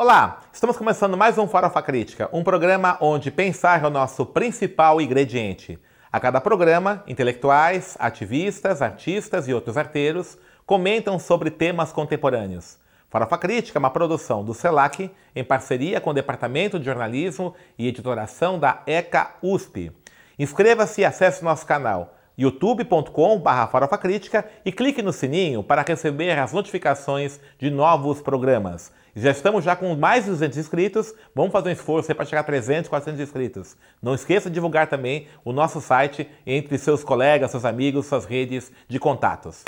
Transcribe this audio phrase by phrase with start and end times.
[0.00, 5.00] Olá, estamos começando mais um Farofa Crítica, um programa onde pensar é o nosso principal
[5.00, 5.76] ingrediente.
[6.12, 12.78] A cada programa, intelectuais, ativistas, artistas e outros arteiros comentam sobre temas contemporâneos.
[13.10, 17.88] Farofa Crítica é uma produção do CELAC em parceria com o Departamento de Jornalismo e
[17.88, 19.90] Editoração da ECA USP.
[20.38, 27.40] Inscreva-se e acesse nosso canal youtube.com.br Crítica e clique no sininho para receber as notificações
[27.58, 28.96] de novos programas.
[29.14, 32.44] Já estamos já com mais de 200 inscritos, vamos fazer um esforço para chegar a
[32.44, 33.76] 300, 400 inscritos.
[34.02, 38.70] Não esqueça de divulgar também o nosso site entre seus colegas, seus amigos, suas redes
[38.88, 39.64] de contatos.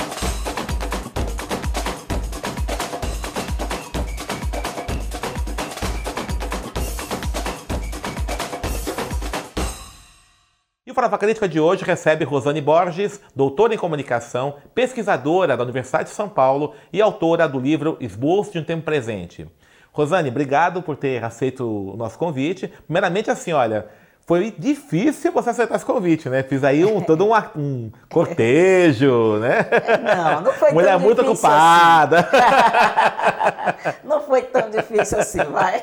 [11.01, 16.29] Farofa Crítica de hoje recebe Rosane Borges, doutora em comunicação, pesquisadora da Universidade de São
[16.29, 19.49] Paulo e autora do livro Esboço de um Tempo Presente.
[19.93, 22.71] Rosane, obrigado por ter aceito o nosso convite.
[22.85, 23.87] Primeiramente, assim, olha,
[24.27, 26.43] foi difícil você aceitar esse convite, né?
[26.43, 29.67] Fiz aí um, todo um, um cortejo, né?
[30.05, 32.29] Não, não foi Mulher tão muito difícil ocupada.
[32.31, 33.97] assim.
[34.05, 35.83] Não foi tão difícil assim, vai.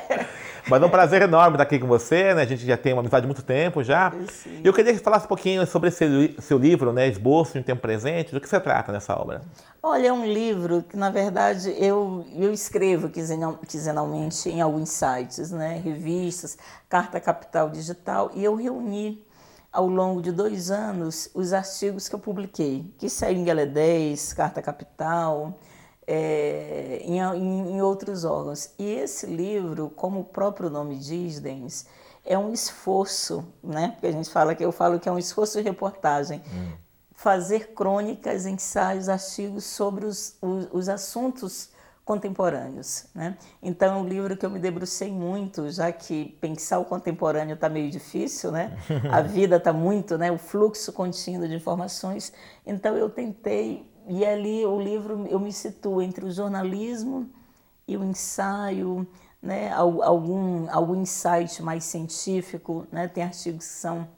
[0.68, 2.42] Mas é um prazer enorme estar aqui com você, né?
[2.42, 4.12] A gente já tem uma amizade há muito tempo já.
[4.30, 4.60] Sim.
[4.62, 7.08] E eu queria que você falasse um pouquinho sobre esse seu livro, né?
[7.08, 8.32] Esboço de um Tempo Presente.
[8.32, 9.40] Do que você trata nessa obra?
[9.82, 15.50] Olha, é um livro que, na verdade, eu, eu escrevo quinzenal- quinzenalmente em alguns sites,
[15.50, 15.80] né?
[15.82, 19.22] revistas, Carta Capital Digital, e eu reuni
[19.72, 24.32] ao longo de dois anos os artigos que eu publiquei, que saíram em Galé 10,
[24.32, 25.58] Carta Capital,
[26.10, 28.70] é, em, em- outros órgãos.
[28.78, 31.86] E esse livro, como o próprio nome diz, Denis,
[32.24, 33.90] é um esforço, né?
[33.92, 36.42] Porque a gente fala que eu falo que é um esforço de reportagem.
[37.14, 41.70] Fazer crônicas, ensaios, artigos sobre os, os, os assuntos
[42.04, 43.04] contemporâneos.
[43.14, 43.36] Né?
[43.62, 47.68] Então, é um livro que eu me debrucei muito, já que pensar o contemporâneo está
[47.68, 48.78] meio difícil, né?
[49.12, 50.32] a vida está muito, né?
[50.32, 52.32] o fluxo contínuo de informações.
[52.66, 57.28] Então, eu tentei, e ali o livro eu me situo entre o jornalismo
[57.86, 59.06] e o ensaio,
[59.40, 59.72] né?
[59.72, 63.06] Al- algum, algum insight mais científico, né?
[63.06, 64.08] tem artigos que são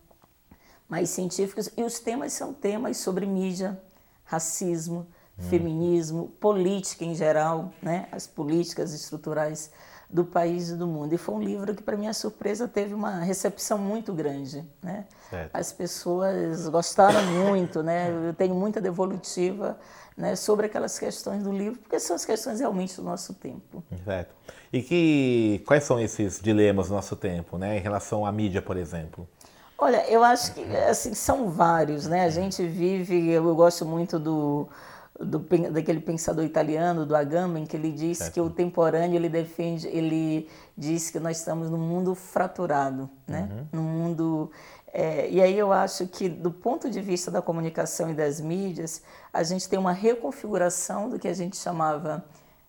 [0.88, 3.80] mais científicos e os temas são temas sobre mídia,
[4.24, 5.06] racismo,
[5.38, 8.08] feminismo, política em geral, né?
[8.12, 9.70] as políticas estruturais
[10.12, 11.14] do país e do mundo.
[11.14, 14.64] E foi um livro que, para minha surpresa, teve uma recepção muito grande.
[14.82, 15.04] Né?
[15.28, 15.50] Certo.
[15.54, 18.10] As pessoas gostaram muito, né?
[18.28, 19.78] eu tenho muita devolutiva
[20.16, 23.82] né, sobre aquelas questões do livro, porque são as questões realmente do nosso tempo.
[24.04, 24.34] Certo.
[24.72, 27.78] E que, quais são esses dilemas do nosso tempo, né?
[27.78, 29.26] Em relação à mídia, por exemplo?
[29.78, 32.24] Olha, eu acho que assim, são vários, né?
[32.24, 34.68] A gente vive, eu gosto muito do,
[35.20, 35.38] do
[35.70, 41.10] daquele pensador italiano, do Agamben, que ele diz que o temporâneo, ele defende, ele diz
[41.10, 43.66] que nós estamos num mundo fraturado, né?
[43.72, 44.50] Num mundo
[44.92, 49.02] é, e aí eu acho que do ponto de vista da comunicação e das mídias,
[49.32, 52.24] a gente tem uma reconfiguração do que a gente chamava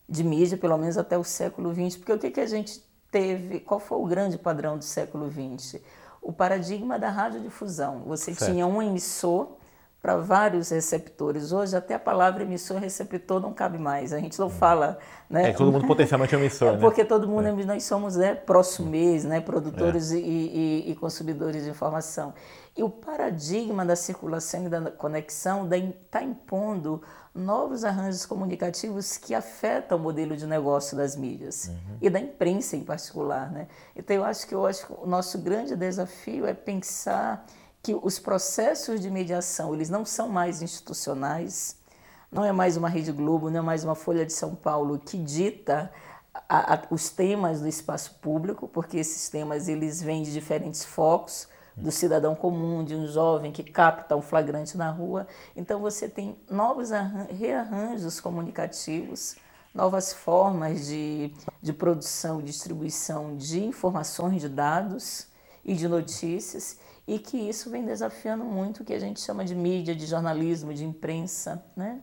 [0.08, 3.60] de mídia, pelo menos até o século XX, porque o que, que a gente teve,
[3.60, 5.82] qual foi o grande padrão do século XX?
[6.22, 8.04] O paradigma da radiodifusão.
[8.06, 8.52] Você Certo.
[8.52, 9.58] tinha um emissor
[10.02, 11.52] para vários receptores.
[11.52, 14.12] Hoje até a palavra emissor receptor não cabe mais.
[14.12, 14.98] A gente não fala,
[15.30, 15.50] né?
[15.50, 16.78] É todo mundo potencialmente é emissor, É né?
[16.80, 22.34] porque todo mundo, nós somos né, próximos, né, produtores e, e- e consumidores de informação.
[22.76, 27.02] E o paradigma da circulação e da conexão está impondo
[27.36, 31.70] novos arranjos comunicativos que afetam o modelo de negócio das mídias
[32.02, 33.52] e da imprensa em particular.
[33.52, 33.68] Né?
[33.96, 37.46] Então, eu acho que eu acho que o nosso grande desafio é pensar
[37.84, 41.78] que os processos de mediação eles não são mais institucionais,
[42.32, 45.18] não é mais uma Rede Globo, não é mais uma Folha de São Paulo que
[45.18, 45.92] dita
[46.48, 51.48] a- a- os temas do espaço público, porque esses temas eles vêm de diferentes focos,
[51.76, 55.26] do cidadão comum, de um jovem que capta um flagrante na rua.
[55.56, 59.36] Então você tem novos arran- rearranjos comunicativos,
[59.74, 65.28] novas formas de, de produção e distribuição de informações, de dados
[65.64, 66.78] e de notícias,
[67.12, 70.74] e que isso vem desafiando muito o que a gente chama de mídia, de jornalismo,
[70.74, 72.00] de imprensa, né?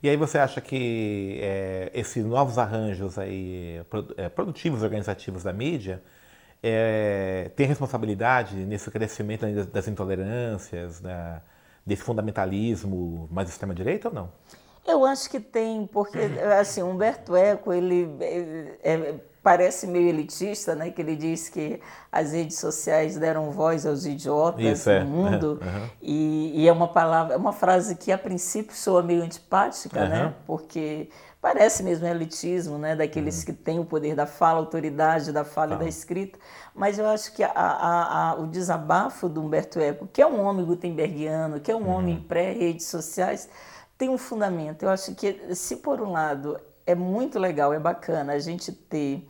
[0.00, 3.82] E aí você acha que é, esses novos arranjos aí,
[4.16, 6.00] é, produtivos, organizativos da mídia,
[6.62, 11.42] é, tem responsabilidade nesse crescimento das, intolerâncias, da-
[11.84, 14.32] desse fundamentalismo mais extrema-direita ou não?
[14.86, 16.18] Eu acho que tem, porque
[16.60, 18.38] assim, Humberto Eco, ele é,
[18.84, 19.14] é,
[19.46, 20.90] parece meio elitista, né?
[20.90, 25.04] Que ele diz que as redes sociais deram voz aos idiotas Isso, é.
[25.04, 25.60] no mundo.
[25.62, 25.90] Aham.
[26.02, 30.20] E, e é uma palavra, é uma frase que a princípio soa meio antipática, né?
[30.22, 30.34] Aham.
[30.44, 31.10] Porque
[31.40, 35.78] parece mesmo elitismo, né, daqueles que têm o poder da fala, autoridade da fala e
[35.78, 36.36] da escrita,
[36.74, 40.44] mas eu acho que a, a, a, o desabafo do Humberto Eco, que é um
[40.44, 43.48] homem gutenbergiano, que é um homem pré-redes sociais,
[43.96, 44.82] tem um fundamento.
[44.82, 49.24] Eu acho que, se por um lado é muito legal, é bacana a gente ter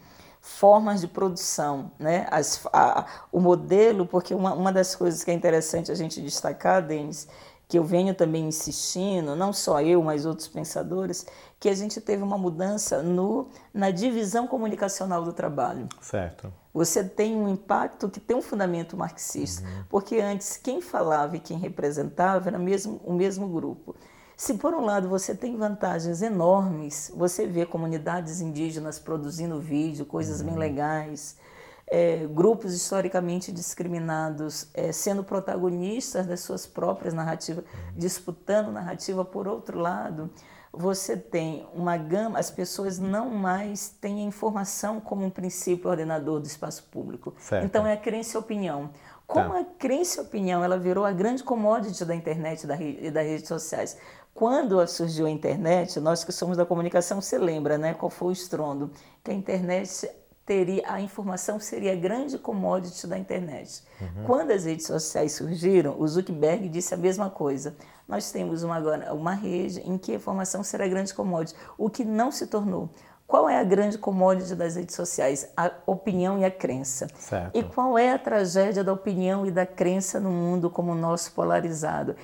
[0.46, 2.24] formas de produção, né?
[2.30, 6.80] As, a, o modelo, porque uma, uma das coisas que é interessante a gente destacar,
[6.86, 7.26] Denis,
[7.66, 11.26] que eu venho também insistindo, não só eu, mas outros pensadores,
[11.58, 15.88] que a gente teve uma mudança no, na divisão comunicacional do trabalho.
[16.00, 16.52] Certo.
[16.72, 19.84] Você tem um impacto que tem um fundamento marxista, uhum.
[19.88, 23.96] porque antes quem falava e quem representava era mesmo, o mesmo grupo.
[24.36, 30.40] Se por um lado você tem vantagens enormes, você vê comunidades indígenas produzindo vídeo, coisas
[30.40, 30.48] uhum.
[30.48, 31.38] bem legais,
[31.86, 37.92] é, grupos historicamente discriminados é, sendo protagonistas das suas próprias narrativas, uhum.
[37.96, 39.24] disputando narrativa.
[39.24, 40.30] Por outro lado,
[40.70, 46.40] você tem uma gama, as pessoas não mais têm a informação como um princípio ordenador
[46.40, 47.34] do espaço público.
[47.38, 47.64] Certo.
[47.64, 48.90] Então é a crença e a opinião.
[49.26, 49.60] Como tá.
[49.60, 52.64] a crença e a opinião ela virou a grande commodity da internet
[53.00, 53.96] e das redes sociais.
[54.36, 57.94] Quando surgiu a internet, nós que somos da comunicação, você lembra, né?
[57.94, 58.90] Qual foi o estrondo?
[59.24, 60.06] Que a internet
[60.44, 63.82] teria, a informação seria a grande commodity da internet.
[63.98, 64.24] Uhum.
[64.26, 67.74] Quando as redes sociais surgiram, o Zuckerberg disse a mesma coisa.
[68.06, 71.88] Nós temos uma, agora uma rede em que a informação será a grande commodity, o
[71.88, 72.90] que não se tornou.
[73.26, 75.50] Qual é a grande commodity das redes sociais?
[75.56, 77.08] A opinião e a crença.
[77.18, 77.58] Certo.
[77.58, 81.32] E qual é a tragédia da opinião e da crença no mundo como o nosso
[81.32, 82.14] polarizado?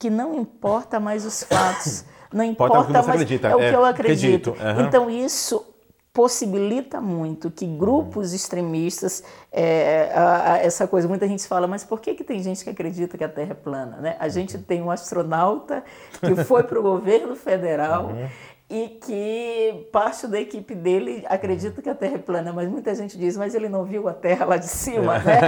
[0.00, 3.48] Que não importa mais os fatos, não importa mais acredita.
[3.48, 4.50] é o que é, eu acredito.
[4.50, 4.80] acredito.
[4.80, 4.86] Uhum.
[4.86, 5.66] Então isso
[6.12, 12.00] possibilita muito que grupos extremistas, é, a, a, essa coisa, muita gente fala, mas por
[12.00, 13.98] que, que tem gente que acredita que a Terra é plana?
[13.98, 14.16] Né?
[14.18, 14.62] A gente uhum.
[14.62, 15.84] tem um astronauta
[16.18, 18.28] que foi para o governo federal uhum
[18.70, 23.18] e que parte da equipe dele acredita que a Terra é plana, mas muita gente
[23.18, 25.40] diz, mas ele não viu a Terra lá de cima, né?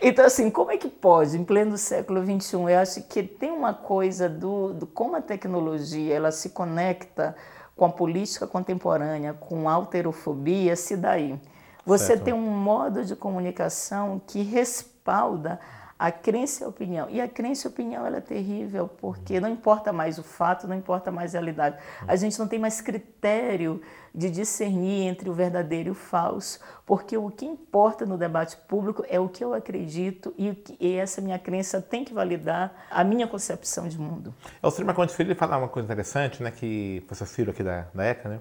[0.00, 3.74] então, assim, como é que pode, em pleno século XXI, eu acho que tem uma
[3.74, 7.34] coisa do, do como a tecnologia ela se conecta
[7.74, 11.36] com a política contemporânea, com a alterofobia, se daí.
[11.84, 12.22] Você certo.
[12.22, 15.58] tem um modo de comunicação que respalda
[15.98, 17.08] a crença e a opinião.
[17.10, 20.66] E a crença e a opinião ela é terrível, porque não importa mais o fato,
[20.66, 21.76] não importa mais a realidade.
[22.06, 23.80] A gente não tem mais critério
[24.14, 29.04] de discernir entre o verdadeiro e o falso, porque o que importa no debate público
[29.08, 33.26] é o que eu acredito e, e essa minha crença tem que validar a minha
[33.26, 34.32] concepção de mundo.
[34.62, 34.84] O Sr.
[34.84, 38.40] Marcondes Filho fala uma coisa interessante, né, que professor Ciro aqui da, da ECA, né,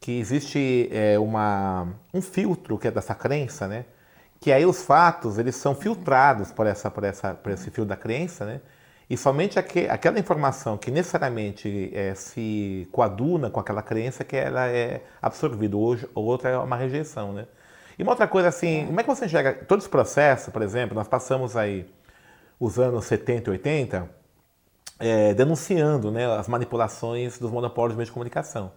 [0.00, 3.84] que existe é, uma, um filtro que é dessa crença, né,
[4.42, 7.96] que aí os fatos eles são filtrados por, essa, por, essa, por esse fio da
[7.96, 8.60] crença, né?
[9.08, 14.66] E somente aqu aquela informação que necessariamente é, se coaduna com aquela crença que ela
[14.66, 17.46] é absorvida, hoje outra é uma rejeição, né?
[17.96, 20.92] E uma outra coisa assim, como é que você enxerga todo esse processo, por exemplo,
[20.92, 21.88] nós passamos aí
[22.58, 24.10] os anos 70 e 80
[24.98, 28.72] é, denunciando né, as manipulações dos monopólios de meios de comunicação.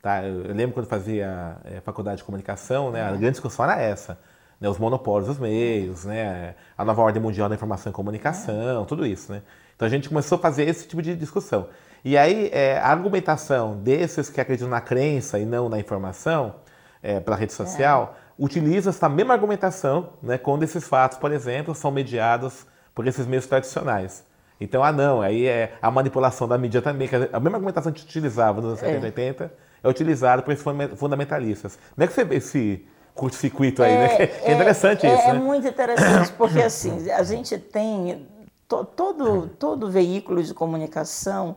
[0.00, 0.22] Tá?
[0.22, 4.16] Eu lembro quando fazia é, faculdade de comunicação, né, a grande discussão era essa
[4.60, 9.06] né, os monopólios dos meios, né, a nova ordem mundial da informação e comunicação, tudo
[9.06, 9.32] isso.
[9.32, 9.42] Né?
[9.74, 11.68] Então a gente começou a fazer esse tipo de discussão.
[12.04, 16.56] E aí é, a argumentação desses que acreditam na crença e não na informação
[17.02, 18.32] é, pela rede social é.
[18.38, 23.46] utiliza essa mesma argumentação né, quando esses fatos, por exemplo, são mediados por esses meios
[23.46, 24.24] tradicionais.
[24.60, 28.60] Então, ah não, aí é a manipulação da mídia também, a mesma argumentação que utilizava
[28.60, 30.64] nos anos 70 e 80 é utilizada por esses
[30.96, 31.78] fundamentalistas.
[31.94, 32.86] Como é que você vê esse,
[33.20, 34.14] curto-circuito aí, né?
[34.14, 34.32] é, né?
[34.44, 35.38] É, interessante é, isso, é né?
[35.38, 38.26] É muito interessante, porque assim, a gente tem
[38.66, 41.54] to, todo, todo veículo de comunicação,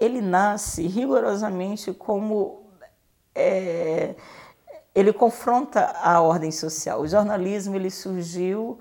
[0.00, 2.66] ele nasce rigorosamente como...
[3.34, 4.16] É,
[4.94, 7.02] ele confronta a ordem social.
[7.02, 8.78] O jornalismo ele surgiu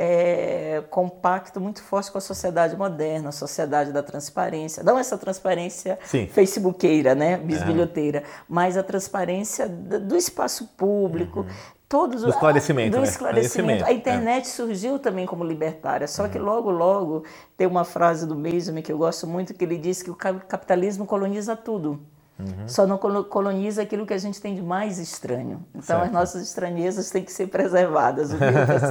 [0.00, 4.84] é, com um pacto muito forte com a sociedade moderna, a sociedade da transparência.
[4.84, 6.28] Não essa transparência Sim.
[6.28, 8.22] facebookeira, né, bisbilhoteira, é.
[8.48, 11.46] mas a transparência do espaço público, uhum.
[11.88, 12.90] Todos, do esclarecimento.
[12.90, 13.08] Do né?
[13.08, 13.82] esclarecimento.
[13.86, 14.46] A internet é.
[14.46, 16.28] surgiu também como libertária, só uhum.
[16.28, 17.24] que logo, logo
[17.56, 21.06] tem uma frase do Benjamin que eu gosto muito, que ele diz que o capitalismo
[21.06, 21.98] coloniza tudo.
[22.38, 22.68] Uhum.
[22.68, 25.64] Só não coloniza aquilo que a gente tem de mais estranho.
[25.70, 26.04] Então, certo.
[26.04, 28.30] as nossas estranhezas têm que ser preservadas.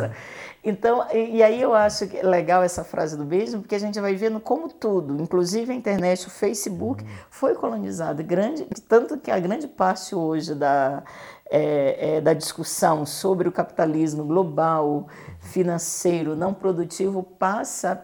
[0.62, 3.80] então, e, e, aí eu acho que é legal essa frase do Benjamin, porque a
[3.80, 7.10] gente vai vendo como tudo, inclusive a internet, o Facebook, uhum.
[7.30, 8.22] foi colonizado.
[8.22, 11.04] Grande, tanto que a grande parte hoje da
[11.50, 15.08] é, é, da discussão sobre o capitalismo global,
[15.40, 18.04] financeiro, não produtivo, passa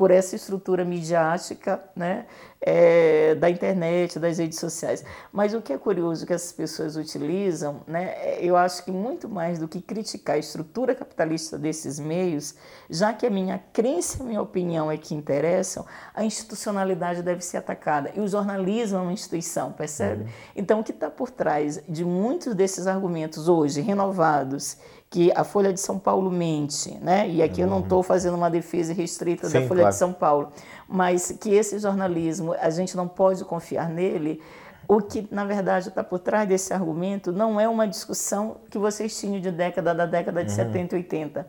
[0.00, 2.24] por essa estrutura midiática, né,
[2.58, 5.04] é, da internet, das redes sociais.
[5.30, 9.58] Mas o que é curioso que essas pessoas utilizam, né, eu acho que muito mais
[9.58, 12.54] do que criticar a estrutura capitalista desses meios,
[12.88, 17.44] já que a minha crença e a minha opinião é que interessam, a institucionalidade deve
[17.44, 18.10] ser atacada.
[18.16, 20.22] E o jornalismo é uma instituição, percebe?
[20.22, 20.28] Uhum.
[20.56, 24.78] Então, o que está por trás de muitos desses argumentos hoje renovados
[25.10, 27.28] que a Folha de São Paulo mente, né?
[27.28, 29.92] E aqui eu não estou fazendo uma defesa restrita Sim, da Folha claro.
[29.92, 30.52] de São Paulo,
[30.88, 34.40] mas que esse jornalismo a gente não pode confiar nele.
[34.86, 39.18] O que, na verdade, está por trás desse argumento não é uma discussão que vocês
[39.18, 40.56] tinham de década da década de uhum.
[40.56, 41.46] 70 e 80,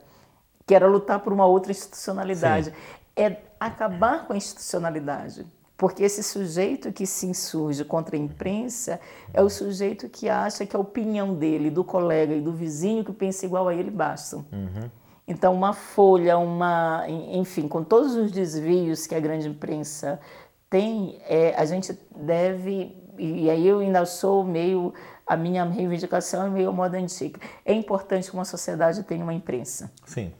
[0.66, 2.66] que era lutar por uma outra institucionalidade.
[2.66, 2.74] Sim.
[3.16, 5.46] É acabar com a institucionalidade.
[5.82, 9.00] Porque esse sujeito que se insurge contra a imprensa
[9.34, 13.12] é o sujeito que acha que a opinião dele, do colega e do vizinho que
[13.12, 14.46] pensa igual a ele bastam.
[14.52, 14.92] Uhum.
[15.28, 20.20] Então, uma folha, uma, enfim, com todos os desvios que a grande imprensa
[20.70, 24.94] tem, é, a gente deve, e aí eu ainda sou meio,
[25.26, 27.40] a minha reivindicação é meio moda antiga.
[27.66, 29.92] É importante que uma sociedade tenha uma imprensa.
[30.06, 30.32] Sim.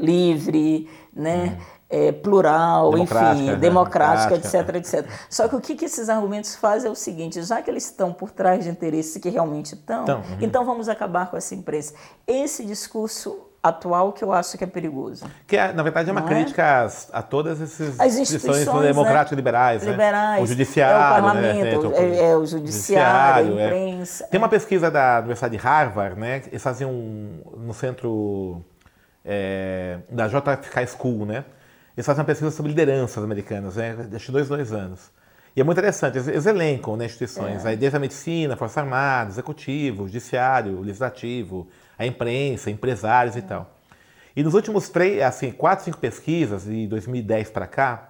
[0.00, 1.56] Livre, né?
[1.58, 3.56] Uhum é, plural, democrática, enfim, né?
[3.56, 5.10] democrática, democrática, etc, etc.
[5.28, 8.12] Só que o que, que esses argumentos fazem é o seguinte: já que eles estão
[8.12, 10.38] por trás de interesses que realmente estão, então, uhum.
[10.40, 11.92] então vamos acabar com essa imprensa.
[12.26, 15.26] Esse discurso atual que eu acho que é perigoso.
[15.46, 16.66] Que é, na verdade é uma Não crítica é?
[16.66, 18.88] a, a todas essas As instituições né?
[18.88, 19.36] democráticas né?
[19.36, 20.44] liberais, liberais, né?
[20.44, 21.98] o judiciário, é o parlamento, né?
[21.98, 23.66] é, é, o judiciário, judiciário a é.
[23.66, 24.26] imprensa.
[24.28, 26.42] Tem uma pesquisa da Universidade de Harvard, né?
[26.46, 28.64] Eles faziam no centro
[30.10, 31.44] da JFK School, né?
[31.96, 33.96] Eles fazem uma pesquisa sobre lideranças americanas, né?
[34.14, 35.10] Acho dois, dois anos.
[35.54, 37.70] E é muito interessante, eles, eles elencam né, instituições, é.
[37.70, 43.40] aí desde a medicina, Força Armada, Executivo, Judiciário, Legislativo, a imprensa, empresários é.
[43.40, 43.78] e tal.
[44.36, 48.09] E nos últimos três, assim, quatro, cinco pesquisas, de 2010 para cá,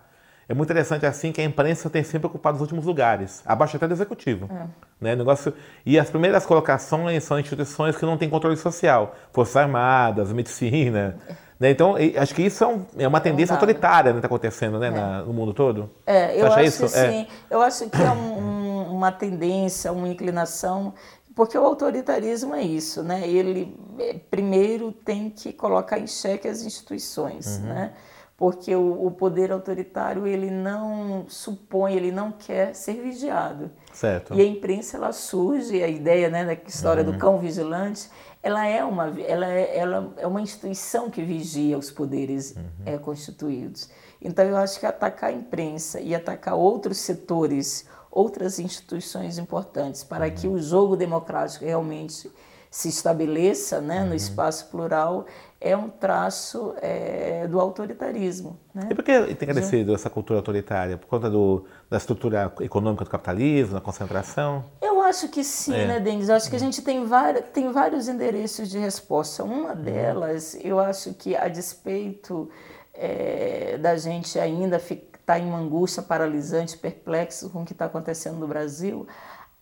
[0.51, 3.87] é muito interessante assim que a imprensa tem sempre ocupado os últimos lugares, abaixo até
[3.87, 4.51] do executivo.
[4.53, 4.67] É.
[5.01, 5.15] Né?
[5.15, 5.55] Negócio...
[5.87, 11.17] E as primeiras colocações são instituições que não têm controle social, Forças Armadas, Medicina.
[11.61, 11.71] Né?
[11.71, 14.91] Então, acho que isso é, um, é uma tendência autoritária que está acontecendo né, é.
[14.91, 15.89] na, no mundo todo.
[16.05, 16.79] É, eu acho isso?
[16.89, 17.11] que é.
[17.11, 17.27] sim.
[17.49, 20.95] Eu acho que é um, uma tendência, uma inclinação,
[21.37, 23.29] porque o autoritarismo é isso, né?
[23.29, 27.67] Ele é, primeiro tem que colocar em xeque as instituições, uhum.
[27.67, 27.93] né?
[28.41, 33.71] Porque o, o, poder autoritário ele não supõe, ele não quer ser vigiado.
[33.93, 34.33] Certo.
[34.33, 37.13] E a imprensa ela surge, a ideia, né, da história uhum.
[37.13, 38.09] do cão vigilante,
[38.43, 42.65] ela é uma, ela é, ela é uma instituição que vigia os poderes uhum.
[42.87, 43.91] é, constituídos.
[44.23, 50.29] Então, eu acho que atacar a imprensa e atacar outros setores, outras instituições importantes, para
[50.29, 50.35] uhum.
[50.35, 52.33] que o jogo democrático realmente
[52.71, 54.15] se estabeleça né, no uhum.
[54.15, 55.27] espaço plural,
[55.61, 58.59] é um traço é, do autoritarismo.
[58.75, 58.89] Né?
[58.91, 60.97] E por que tem crescido essa cultura autoritária?
[60.97, 64.65] Por conta do, da estrutura econômica do capitalismo, da concentração?
[64.81, 65.87] Eu acho que sim, é.
[65.87, 66.31] né, Denis?
[66.31, 66.65] Eu acho que a uhum.
[66.65, 67.05] gente tem,
[67.53, 69.45] tem vários endereços de resposta.
[69.45, 69.83] Uma uhum.
[69.83, 72.49] delas, eu acho que a despeito
[72.95, 77.85] é, da gente ainda estar tá em uma angústia paralisante, perplexo com o que está
[77.85, 79.07] acontecendo no Brasil,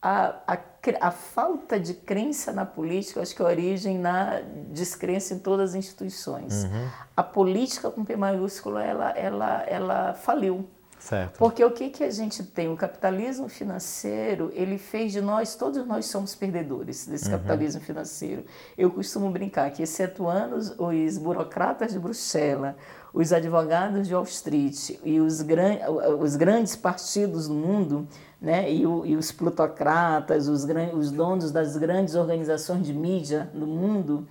[0.01, 0.59] a, a,
[1.01, 4.41] a, falta de crença na política, acho que é a origem na
[4.71, 6.65] descrença em todas as instituições.
[6.65, 6.89] Uhum.
[7.17, 10.69] A política com P maiúsculo, ela, ela, ela faliu.
[11.01, 11.39] Certo.
[11.39, 12.73] Porque o que, que a gente tem?
[12.73, 17.33] O capitalismo financeiro, ele fez de nós, todos nós somos perdedores desse uhum.
[17.33, 18.45] capitalismo financeiro.
[18.77, 22.75] Eu costumo brincar que, excetuando os, os burocratas de Bruxelas,
[23.13, 25.79] os advogados de Wall Street e os, gran,
[26.21, 28.07] os grandes partidos do mundo,
[28.41, 30.65] né, e, o, e os plutocratas, os,
[30.95, 34.27] os donos das grandes organizações de mídia do mundo,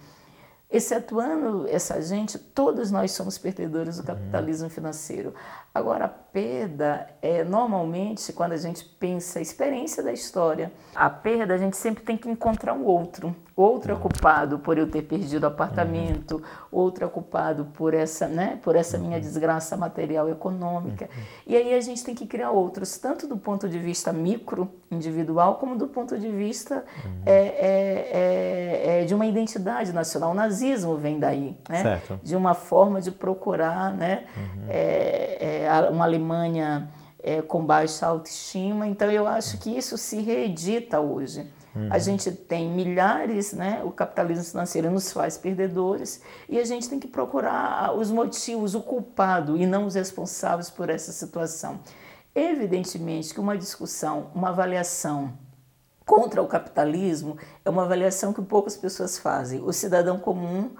[0.69, 4.05] excetuando essa gente, todos nós somos perdedores do uhum.
[4.07, 5.33] capitalismo financeiro.
[5.77, 10.71] Agora, a perda é normalmente quando a gente pensa a experiência da história.
[10.95, 13.35] A perda a gente sempre tem que encontrar um outro.
[13.55, 14.01] Outro é uhum.
[14.01, 16.41] culpado por eu ter perdido o apartamento, uhum.
[16.71, 21.09] outro é culpado por essa, né, por essa minha desgraça material e econômica.
[21.45, 25.55] E aí a gente tem que criar outros, tanto do ponto de vista micro, individual,
[25.55, 26.85] como do ponto de vista
[27.25, 30.31] é, é, é, é, de uma identidade nacional.
[30.31, 31.99] O nazismo vem daí, né?
[32.21, 34.67] de uma forma de procurar né, uhum.
[35.67, 36.89] É, é, uma Alemanha
[37.47, 38.87] com baixa autoestima.
[38.87, 41.51] Então eu acho que isso se reedita hoje.
[41.75, 41.89] Uhum.
[41.91, 43.81] A gente tem milhares, né?
[43.83, 48.81] O capitalismo financeiro nos faz perdedores e a gente tem que procurar os motivos, o
[48.81, 51.79] culpado e não os responsáveis por essa situação.
[52.33, 55.33] Evidentemente que uma discussão, uma avaliação
[56.05, 59.61] contra o capitalismo é uma avaliação que poucas pessoas fazem.
[59.61, 60.71] O cidadão comum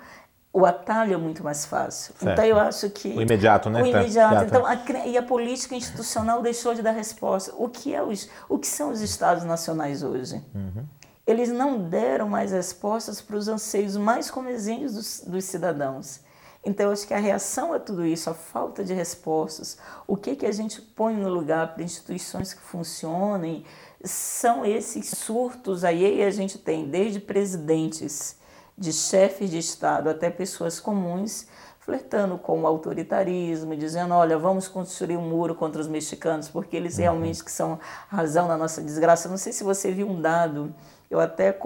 [0.58, 2.16] o atalho é muito mais fácil.
[2.18, 2.34] Certo.
[2.34, 3.84] Então eu acho que o imediato, né?
[3.84, 4.46] O imediato.
[4.46, 7.54] Então a, e a política institucional deixou de dar resposta.
[7.56, 10.44] O que é os, o que são os estados nacionais hoje?
[10.56, 10.84] Uhum.
[11.28, 16.22] Eles não deram mais respostas para os anseios mais comezinhos dos, dos cidadãos.
[16.66, 20.36] Então, eu acho que a reação a tudo isso, a falta de respostas, o que,
[20.36, 23.64] que a gente põe no lugar para instituições que funcionem,
[24.04, 28.38] são esses surtos aí, e a gente tem desde presidentes,
[28.78, 31.48] de chefes de Estado até pessoas comuns,
[31.80, 36.96] flertando com o autoritarismo, dizendo, olha, vamos construir um muro contra os mexicanos, porque eles
[36.96, 37.02] uhum.
[37.02, 37.80] realmente que são
[38.10, 39.30] razão na nossa desgraça.
[39.30, 40.76] Não sei se você viu um dado,
[41.10, 41.58] eu até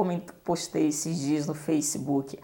[0.44, 2.40] postei esses dias no Facebook,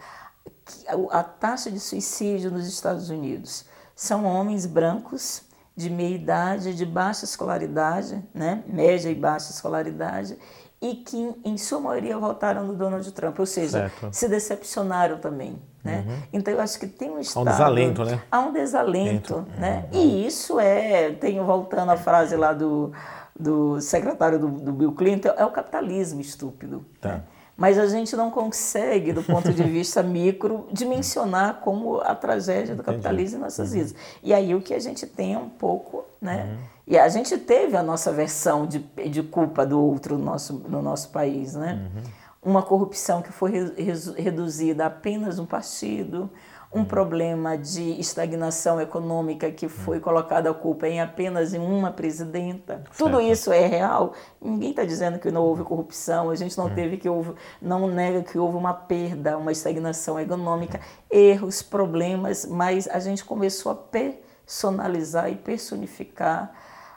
[1.10, 5.42] a taxa de suicídio nos Estados Unidos são homens brancos
[5.76, 8.64] de meia idade, de baixa escolaridade, né?
[8.66, 10.36] média e baixa escolaridade,
[10.80, 14.08] e que em sua maioria votaram no Donald Trump, ou seja, certo.
[14.12, 15.58] se decepcionaram também.
[15.82, 16.04] Né?
[16.06, 16.22] Uhum.
[16.32, 17.48] Então eu acho que tem um estado...
[17.48, 18.22] Há um desalento, né?
[18.30, 19.60] Há um desalento, Dentro.
[19.60, 19.88] né?
[19.92, 20.00] Uhum.
[20.00, 22.92] E isso é, tenho voltando à frase lá do,
[23.38, 26.84] do secretário do, do Bill Clinton, é o capitalismo estúpido.
[27.00, 27.08] Tá.
[27.08, 27.22] Né?
[27.58, 32.84] Mas a gente não consegue, do ponto de vista micro, dimensionar como a tragédia do
[32.84, 33.74] capitalismo em nossas uhum.
[33.74, 33.94] vidas.
[34.22, 36.44] E aí o que a gente tem é um pouco, né?
[36.44, 36.58] Uhum.
[36.86, 40.80] E a gente teve a nossa versão de, de culpa do outro no nosso, no
[40.80, 41.90] nosso país, né?
[41.96, 42.02] Uhum.
[42.50, 46.30] Uma corrupção que foi re, reduzida a apenas um partido,
[46.72, 52.74] um problema de estagnação econômica que foi colocada a culpa em apenas em uma presidenta.
[52.74, 52.96] Certo.
[52.98, 54.12] Tudo isso é real.
[54.40, 56.28] Ninguém está dizendo que não houve corrupção.
[56.28, 56.74] A gente não hum.
[56.74, 60.78] teve que houve, não nega que houve uma perda, uma estagnação econômica,
[61.10, 66.52] erros, problemas, mas a gente começou a personalizar e personificar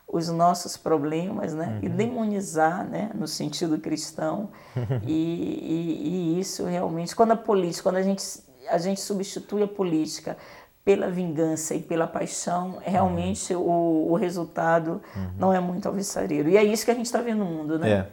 [0.06, 1.68] os nossos problemas, né?
[1.68, 1.80] Uhum.
[1.84, 3.10] E demonizar, né?
[3.16, 4.50] No sentido cristão.
[5.08, 8.22] e, e, e isso realmente, quando a política, quando a gente
[8.72, 10.38] a gente substitui a política
[10.84, 13.62] pela vingança e pela paixão, realmente uhum.
[13.62, 15.30] o, o, resultado uhum.
[15.38, 16.50] não é muito alvissareiro.
[16.50, 17.92] E é isso que a gente está vendo no mundo, né?
[17.92, 18.08] É.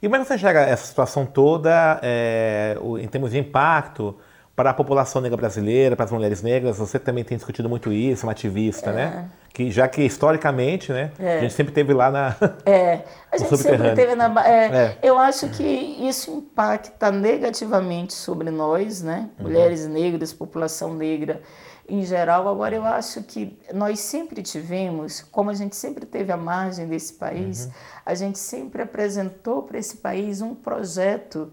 [0.00, 4.16] E como é que você enxerga essa situação toda é, em termos de impacto
[4.56, 6.78] para a população negra brasileira, para as mulheres negras?
[6.78, 9.02] Você também tem discutido muito isso, uma ativista, né?
[9.02, 9.06] é.
[9.06, 9.30] né?
[9.52, 11.38] Que, já que historicamente, né, é.
[11.38, 12.34] a gente sempre teve lá na
[12.66, 14.98] É, a gente sempre teve na é, é.
[15.00, 19.44] Eu acho que isso impacta negativamente sobre nós, né, uhum.
[19.44, 21.40] mulheres negras, população negra
[21.88, 22.48] em geral.
[22.48, 27.14] Agora eu acho que nós sempre tivemos, como a gente sempre teve a margem desse
[27.14, 27.72] país, uhum.
[28.06, 31.52] a gente sempre apresentou para esse país um projeto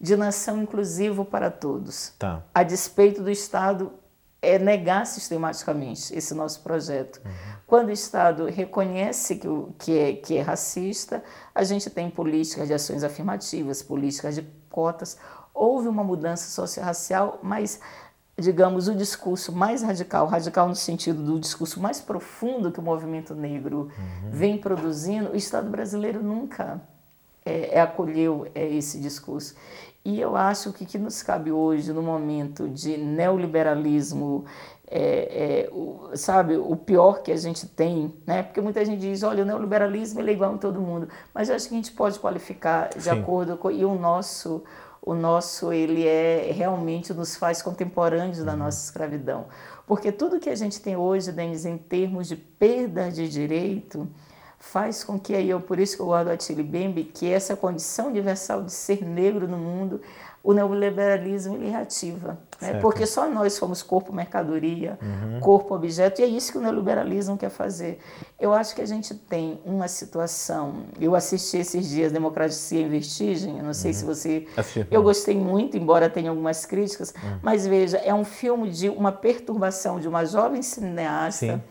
[0.00, 2.42] de nação inclusivo para todos, tá.
[2.54, 3.92] a despeito do Estado
[4.42, 7.20] é negar sistematicamente esse nosso projeto.
[7.24, 7.32] Uhum.
[7.66, 11.22] Quando o Estado reconhece que, o, que, é, que é racista,
[11.54, 15.18] a gente tem políticas de ações afirmativas, políticas de cotas.
[15.52, 17.80] Houve uma mudança social-racial, mas,
[18.38, 23.34] digamos, o discurso mais radical, radical no sentido do discurso mais profundo que o movimento
[23.34, 24.30] negro uhum.
[24.30, 26.80] vem produzindo, o Estado brasileiro nunca
[27.46, 29.54] é, é, acolheu é, esse discurso.
[30.04, 34.44] E eu acho que que nos cabe hoje, no momento de neoliberalismo,
[34.88, 38.42] é, é, o, sabe, o pior que a gente tem, né?
[38.42, 41.68] Porque muita gente diz, olha, o neoliberalismo é igual em todo mundo, mas eu acho
[41.68, 43.10] que a gente pode qualificar de Sim.
[43.10, 44.62] acordo com e o nosso
[45.02, 48.58] o nosso ele é realmente nos faz contemporâneos da uhum.
[48.58, 49.46] nossa escravidão,
[49.86, 54.08] porque tudo que a gente tem hoje, Denis, em termos de perda de direito,
[54.58, 58.08] faz com que aí eu por isso que eu guardo Attili Bembe que essa condição
[58.08, 60.00] universal de ser negro no mundo
[60.42, 62.74] o neoliberalismo ele reativa né?
[62.80, 65.40] porque só nós somos corpo mercadoria uhum.
[65.40, 67.98] corpo objeto e é isso que o neoliberalismo quer fazer
[68.40, 73.58] eu acho que a gente tem uma situação eu assisti esses dias Democracia em Vestigem
[73.58, 73.96] eu não sei uhum.
[73.96, 74.46] se você
[74.90, 77.40] eu gostei muito embora tenha algumas críticas uhum.
[77.42, 81.62] mas veja é um filme de uma perturbação de uma jovem cineasta Sim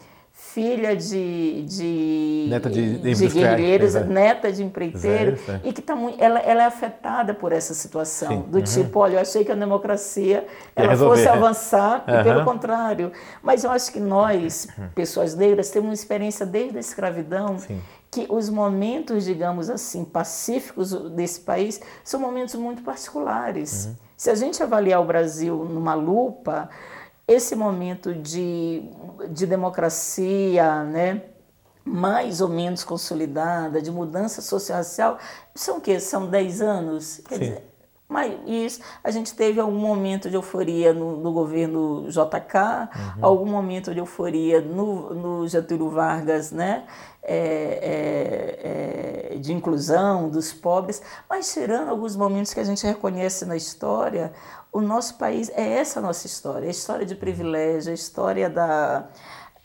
[0.56, 6.24] filha de, de, neta de, de, de guerreiros, neta de empreiteiro, e que tá muito,
[6.24, 8.42] ela, ela é afetada por essa situação, Sim.
[8.50, 8.64] do uhum.
[8.64, 12.22] tipo, olha, eu achei que a democracia ela fosse avançar, uhum.
[12.22, 13.12] e pelo contrário.
[13.44, 18.26] Mas eu acho que nós, pessoas negras, temos uma experiência desde a escravidão Sim que
[18.30, 23.88] os momentos, digamos assim, pacíficos desse país são momentos muito particulares.
[23.88, 23.96] Uhum.
[24.16, 26.70] Se a gente avaliar o Brasil numa lupa,
[27.28, 28.84] esse momento de,
[29.30, 31.24] de democracia, né,
[31.84, 35.18] mais ou menos consolidada, de mudança social,
[35.54, 36.00] são o quê?
[36.00, 37.22] São 10 anos?
[37.28, 37.40] Quer Sim.
[37.42, 37.64] dizer,
[38.08, 43.26] Mas isso, a gente teve algum momento de euforia no, no governo JK, uhum.
[43.26, 46.86] algum momento de euforia no, no Getúlio Vargas, né?
[47.28, 53.46] É, é, é, de inclusão dos pobres, mas tirando alguns momentos que a gente reconhece
[53.46, 54.32] na história,
[54.76, 59.08] o nosso país é essa nossa história, a história de privilégio, a história da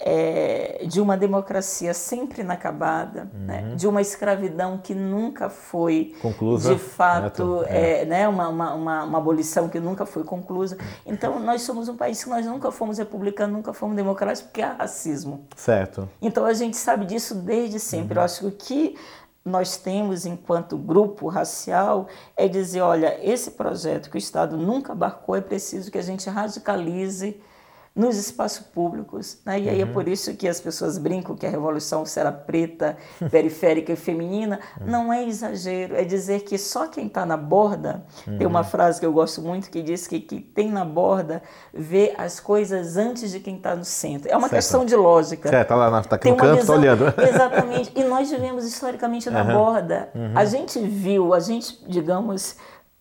[0.02, 3.44] é, de uma democracia sempre inacabada, uhum.
[3.44, 3.74] né?
[3.76, 8.02] de uma escravidão que nunca foi conclusa, de fato, é.
[8.02, 8.26] É, né?
[8.26, 10.78] Uma, uma, uma, uma, abolição que nunca foi conclusa.
[11.04, 14.72] Então, nós somos um país que nós nunca fomos republicanos, nunca fomos democráticos, porque há
[14.72, 15.44] racismo.
[15.54, 16.08] Certo.
[16.22, 18.14] Então, a gente sabe disso desde sempre.
[18.14, 18.20] Uhum.
[18.20, 18.96] Eu acho que o que
[19.44, 25.34] nós temos enquanto grupo racial é dizer, olha, esse projeto que o Estado nunca abarcou,
[25.34, 27.40] é preciso que a gente radicalize
[28.00, 29.38] nos espaços públicos.
[29.44, 29.60] Né?
[29.60, 29.90] E aí é uhum.
[29.90, 32.96] é por isso que as pessoas brincam que a revolução será preta,
[33.30, 34.58] periférica e feminina.
[34.80, 34.86] Uhum.
[34.86, 38.38] Não é exagero, é dizer que só quem está na borda, uhum.
[38.38, 38.64] tem uma uhum.
[38.64, 41.42] frase que eu gosto muito que diz que quem tem na borda
[41.74, 44.30] vê as coisas antes de quem está no centro.
[44.30, 44.54] É uma certo.
[44.54, 45.50] questão de lógica.
[45.50, 47.04] Certo, está lá tá aqui no canto, está olhando.
[47.20, 47.92] Exatamente.
[47.94, 50.08] E nós vivemos historicamente na borda.
[50.14, 50.32] Uhum.
[50.34, 52.56] A gente viu, a gente, digamos,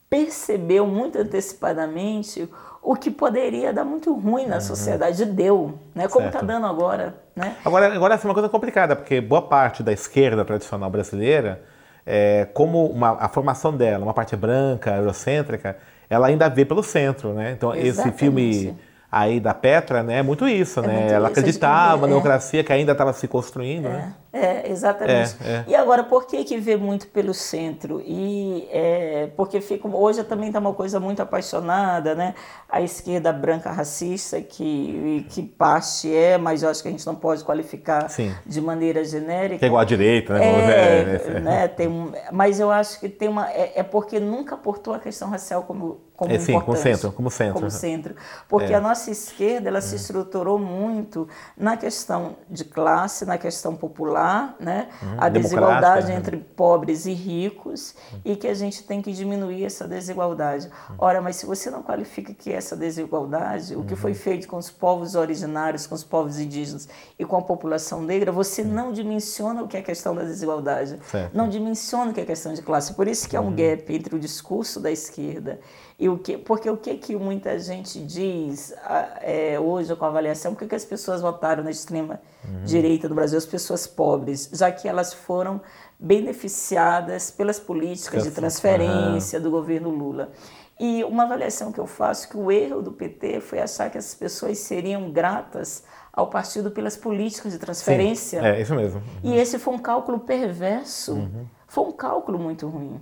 [0.09, 2.49] percebeu muito antecipadamente
[2.81, 4.61] o que poderia dar muito ruim na uhum.
[4.61, 5.25] sociedade.
[5.25, 6.07] Deu, né?
[6.07, 7.15] como está dando agora.
[7.35, 7.55] Né?
[7.63, 11.61] Agora, agora essa é uma coisa complicada, porque boa parte da esquerda tradicional brasileira,
[12.05, 15.77] é, como uma, a formação dela, uma parte branca, eurocêntrica,
[16.09, 17.33] ela ainda vê pelo centro.
[17.33, 17.51] Né?
[17.51, 18.09] Então, Exatamente.
[18.09, 18.77] esse filme
[19.11, 20.19] aí da Petra, né?
[20.19, 20.99] É muito isso, é né?
[20.99, 22.09] Muito ela isso, acreditava na é.
[22.09, 24.13] democracia que ainda estava se construindo, é, né?
[24.31, 25.35] É, exatamente.
[25.43, 25.65] É, é.
[25.67, 28.01] E agora, por que que vê muito pelo centro?
[28.05, 32.35] E é, porque fica, hoje também está uma coisa muito apaixonada, né?
[32.69, 37.15] A esquerda branca racista, que, que parte é, mas eu acho que a gente não
[37.15, 38.31] pode qualificar Sim.
[38.45, 39.59] de maneira genérica.
[39.59, 40.45] Que é igual à direita, né?
[40.45, 41.67] É, né?
[41.67, 41.89] Tem,
[42.31, 43.49] mas eu acho que tem uma...
[43.49, 47.53] É, porque nunca portou a questão racial como como é, sim, como centro, como centro.
[47.53, 48.15] Como centro.
[48.49, 48.75] Porque é.
[48.75, 49.81] a nossa esquerda ela é.
[49.81, 54.18] se estruturou muito na questão de classe, na questão popular,
[54.60, 54.89] né?
[55.01, 56.15] Hum, a desigualdade né?
[56.15, 58.19] entre pobres e ricos hum.
[58.25, 60.67] e que a gente tem que diminuir essa desigualdade.
[60.67, 60.95] Hum.
[60.97, 64.17] Ora, mas se você não qualifica que essa desigualdade, o que foi uhum.
[64.17, 68.63] feito com os povos originários, com os povos indígenas e com a população negra, você
[68.63, 71.36] não dimensiona o que é a questão da desigualdade, certo.
[71.36, 72.93] não dimensiona o que é a questão de classe.
[72.93, 73.55] Por isso que há um uhum.
[73.55, 75.60] gap entre o discurso da esquerda
[75.99, 78.73] e o que, porque o que, que muita gente diz
[79.21, 82.63] é, hoje com a avaliação, por que, as pessoas votaram na extrema uhum.
[82.63, 85.59] direita do Brasil, as pessoas pobres, já que elas foram
[85.99, 90.31] beneficiadas pelas políticas de transferência do governo Lula.
[90.79, 94.15] E uma avaliação que eu faço que o erro do PT foi achar que as
[94.15, 95.83] pessoas seriam gratas
[96.13, 98.39] ao partido pelas políticas de transferência.
[98.39, 99.01] Sim, é isso mesmo.
[99.21, 99.33] Uhum.
[99.33, 101.15] E esse foi um cálculo perverso.
[101.15, 101.45] Uhum.
[101.67, 103.01] Foi um cálculo muito ruim.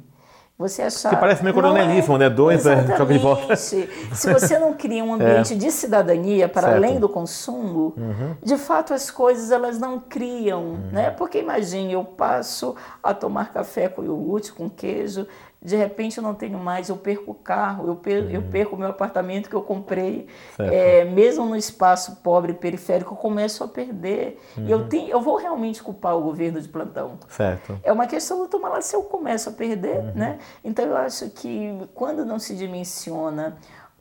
[0.57, 1.11] Você achar.
[1.11, 2.29] Que parece meio coronelismo, é, né?
[2.31, 3.55] Dois é, troca de volta.
[3.55, 5.55] Se você não cria um ambiente é.
[5.55, 6.75] de cidadania para certo.
[6.75, 8.35] além do consumo, uhum.
[8.41, 10.89] de fato as coisas elas não criam, uhum.
[10.91, 11.11] né?
[11.11, 15.27] Porque imagine, eu passo a tomar café com iogurte, com queijo,
[15.61, 18.33] de repente eu não tenho mais, eu perco o carro, eu perco, uhum.
[18.33, 20.27] eu perco o meu apartamento que eu comprei,
[20.59, 24.39] é, mesmo no espaço pobre periférico, eu começo a perder.
[24.55, 24.67] Uhum.
[24.67, 24.87] E eu, uhum.
[24.87, 27.17] tenho, eu vou realmente culpar o governo de plantão.
[27.27, 27.79] Certo.
[27.83, 30.11] É uma questão do tomar lá se eu começo a perder, uhum.
[30.15, 30.39] né?
[30.63, 33.57] Então eu acho que quando não se dimensiona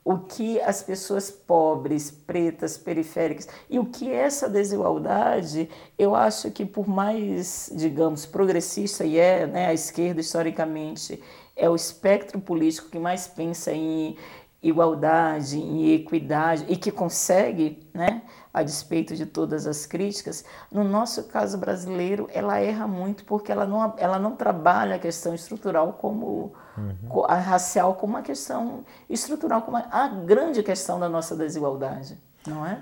[0.06, 6.48] o que as pessoas pobres, pretas, periféricas e o que é essa desigualdade, eu acho
[6.52, 11.20] que por mais, digamos, progressista e é, né, a esquerda historicamente
[11.56, 14.16] é o espectro político que mais pensa em
[14.62, 21.24] igualdade, em equidade e que consegue, né, a despeito de todas as críticas, no nosso
[21.24, 26.54] caso brasileiro, ela erra muito porque ela não, ela não trabalha a questão estrutural como
[26.76, 27.24] uhum.
[27.26, 32.78] a racial como uma questão estrutural, como a grande questão da nossa desigualdade, não é?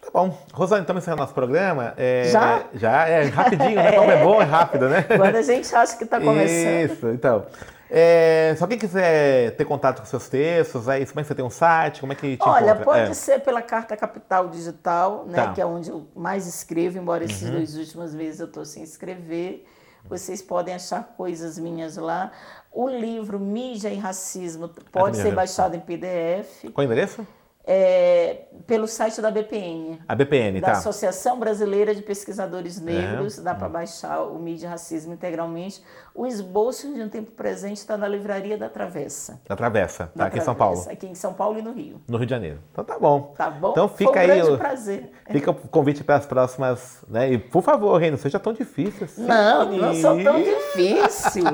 [0.00, 0.36] Tá bom.
[0.52, 1.92] Rosane, estamos encerrando nosso programa.
[1.96, 2.64] É, já?
[2.74, 3.92] Já, é rapidinho, né?
[3.92, 5.02] Como é bom, é rápido, né?
[5.16, 6.90] Quando a gente acha que está começando.
[6.90, 7.44] Isso, então.
[7.90, 11.44] É, se alguém quiser ter contato com seus textos, aí, como é que você tem
[11.44, 12.00] um site?
[12.00, 12.84] Como é que te Olha, encontra?
[12.84, 13.14] pode é.
[13.14, 15.52] ser pela Carta Capital Digital, né, tá.
[15.54, 17.52] que é onde eu mais escrevo, embora esses uhum.
[17.52, 19.66] dois últimos meses eu estou sem escrever.
[20.08, 22.32] Vocês podem achar coisas minhas lá.
[22.72, 26.70] O livro Mídia e Racismo pode ser baixado em PDF.
[26.72, 27.26] Qual o endereço?
[27.70, 29.98] É, pelo site da BPN.
[30.08, 30.72] A BPN, da tá.
[30.78, 35.82] Associação Brasileira de Pesquisadores Negros, dá para baixar o Mídia Racismo integralmente.
[36.14, 39.38] O esboço de um tempo presente está na Livraria da Travessa.
[39.46, 40.74] Da Travessa, tá Da aqui em São Paulo.
[40.76, 42.00] Travessa, Aqui em São Paulo e no Rio.
[42.08, 42.58] No Rio de Janeiro.
[42.72, 43.34] Então tá bom.
[43.36, 43.70] Tá bom?
[43.72, 44.26] Então fica Foi um aí.
[44.26, 45.10] grande o- prazer.
[45.30, 47.30] Fica o convite para as próximas, né?
[47.30, 49.24] E por favor, Rei, não seja tão difícil assim.
[49.26, 51.44] Não, não sou tão difícil.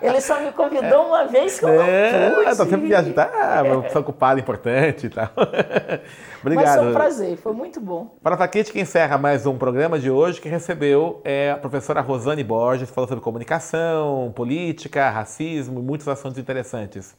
[0.00, 2.44] Ele só me convidou uma vez que eu É, não pude.
[2.46, 3.14] tá sempre viajando.
[3.14, 5.28] Tá, uma pessoa ocupada, importante e tal.
[6.42, 6.78] Mas Obrigado.
[6.78, 8.16] foi um prazer, foi muito bom.
[8.22, 12.44] Para a Crítica encerra mais um programa de hoje que recebeu é, a professora Rosane
[12.44, 17.16] Borges, que falou sobre comunicação, política, racismo e muitos assuntos interessantes.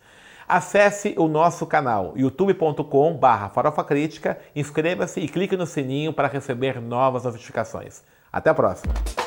[0.47, 3.19] Acesse o nosso canal youtube.com
[3.53, 8.03] Farofa Crítica, inscreva-se e clique no sininho para receber novas notificações.
[8.31, 9.20] Até a próxima!